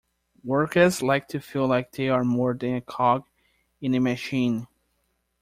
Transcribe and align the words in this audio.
Workers 0.43 1.03
like 1.03 1.27
to 1.27 1.39
feel 1.39 1.67
like 1.67 1.91
they 1.91 2.09
are 2.09 2.23
more 2.23 2.55
than 2.55 2.73
a 2.73 2.81
cog 2.81 3.23
in 3.79 3.93
a 3.93 3.99
machine. 3.99 4.65